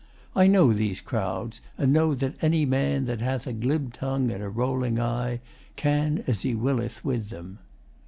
I 0.35 0.47
know 0.47 0.73
these 0.73 0.99
crowds, 0.99 1.61
and 1.77 1.93
know 1.93 2.15
that 2.15 2.33
any 2.43 2.65
man 2.65 3.05
That 3.05 3.21
hath 3.21 3.45
a 3.45 3.53
glib 3.53 3.93
tongue 3.93 4.31
and 4.31 4.41
a 4.41 4.49
rolling 4.49 4.99
eye 4.99 5.41
Can 5.75 6.23
as 6.25 6.41
he 6.41 6.55
willeth 6.55 7.05
with 7.05 7.29
them. 7.29 7.59